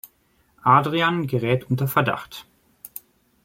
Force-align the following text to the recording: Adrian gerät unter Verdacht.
Adrian 0.65 1.27
gerät 1.27 1.65
unter 1.69 1.87
Verdacht. 1.87 2.47